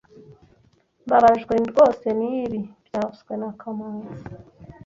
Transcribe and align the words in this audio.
Mbabajwe 1.05 1.53
rwose 1.69 2.05
nibi 2.19 2.59
byavuzwe 2.85 3.33
na 3.41 3.49
kamanzi 3.59 4.23